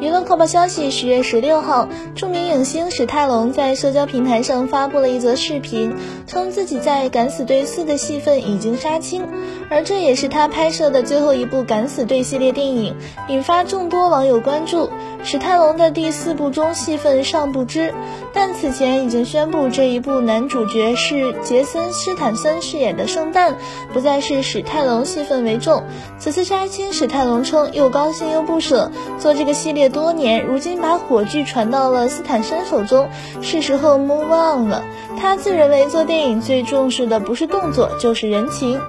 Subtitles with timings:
[0.00, 5.94] 娱乐快报消息：十月十六号，著名影星史泰龙在社交平台上发布了一则视频，
[6.26, 9.26] 称自己在《敢死队四》的戏份已经杀青，
[9.70, 12.96] 而这也是他拍摄的最后一部《敢死队》系列电影，
[13.28, 14.90] 引发众多网友关注。
[15.24, 17.94] 史泰龙的第四部中戏份尚不知，
[18.32, 23.56] 但此前已经宣布这一部男主角是杰森·斯坦森饰演的圣诞，
[23.92, 25.84] 不再是史泰龙戏份为重。
[26.18, 29.88] 此次杀青，史泰龙称又高兴又不舍，做这个系列。
[29.88, 33.08] 多年，如今把火炬传到了斯坦森手中，
[33.40, 34.84] 是时候 move on 了。
[35.18, 38.80] 他自认为做电影最重视的不是动作，就是人情。